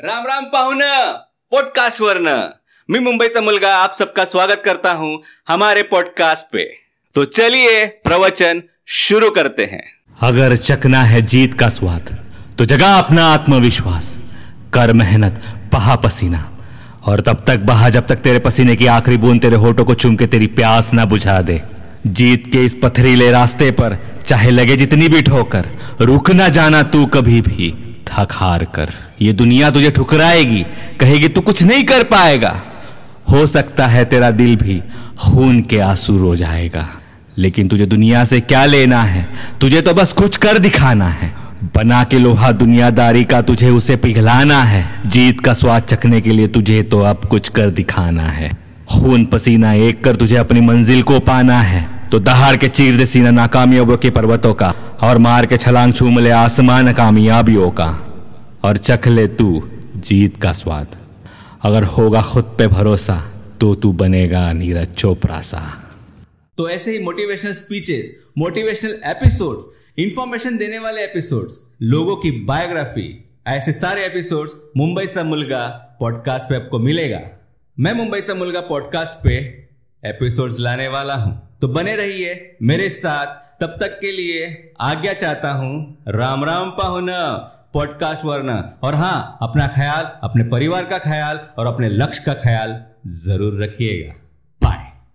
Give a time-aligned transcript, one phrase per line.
[0.00, 0.78] राम राम पाहुन
[1.52, 2.26] पॉडकास्ट वरन
[2.88, 6.64] मी मुंबईचा मुलगा, आप सबका स्वागत करता हूँ हमारे पॉडकास्ट पे.
[7.14, 9.82] तो चलिए प्रवचन शुरू करते हैं.
[10.20, 12.16] अगर चकना है जीत का स्वाद
[12.58, 14.18] तो जगा अपना आत्मविश्वास.
[14.74, 15.42] कर मेहनत,
[15.72, 16.40] बहा पसीना.
[17.06, 20.16] और तब तक बहा जब तक तेरे पसीने की आखिरी बूंद तेरे होठों को चूम
[20.16, 21.60] के तेरी प्यास ना बुझा दे.
[22.06, 23.98] जीत के इस पथरीले रास्ते पर,
[24.28, 25.70] चाहे लगे जितनी भी ठोकर,
[26.00, 27.72] रुक ना जाना तू कभी भी.
[28.10, 28.92] थक हार कर।
[29.22, 30.64] ये दुनिया तुझे ठुकराएगी,
[31.00, 32.60] कहेगी, तू कुछ नहीं कर पाएगा।
[33.30, 34.80] हो सकता है तेरा दिल भी
[35.20, 36.86] खून के आँसू रो जाएगा,
[37.38, 39.28] लेकिन तुझे दुनिया से क्या लेना है?
[39.60, 41.32] तुझे तो बस कुछ कर दिखाना है।
[41.74, 46.48] बना के लोहा दुनियादारी का तुझे उसे पिघलाना है। जीत का स्वाद चखने के लिए
[46.48, 48.50] तुझे तो अब कुछ कर दिखाना है।
[48.90, 53.06] खून पसीना एक कर तुझे अपनी मंजिल को पाना है। तो दहाड़ के चीर दे
[53.06, 54.72] सीना नाकामयाबों के पर्वतों का।
[55.02, 57.86] और मार के छलांग छूम ले आसमान कामयाबियों का,
[58.64, 59.62] और चख ले तू
[59.98, 60.96] जीत का स्वाद।
[61.64, 63.16] अगर होगा खुद पे भरोसा
[63.60, 65.62] तो तू बनेगा नीरज चोपड़ा सा।
[66.58, 69.66] तो ऐसे ही motivational speeches motivational episodes
[69.98, 73.08] information देने वाले एपिसोड्स लोगों की बायोग्राफी
[73.48, 75.66] ऐसे सारे एपिसोड्स मुंबई सा मुलगा
[76.00, 77.20] पॉडकास्ट पे आपको मिलेगा।
[77.78, 79.36] मैं मुंबई सा मुलगा पॉडकास्ट पे
[80.02, 84.44] एपिसोड्स लाने वाला हूँ। तो बने रहिए मेरे साथ। तब तक के लिए
[84.80, 87.22] आज्ञा चाहता हूँ, राम राम पाहुना
[87.74, 88.52] पॉडकास्ट वर्ण
[88.82, 92.80] और हाँ अपना ख्याल, अपने परिवार का ख्याल और अपने लक्ष्य का ख्याल
[93.18, 94.14] ज़रूर रखिएगा।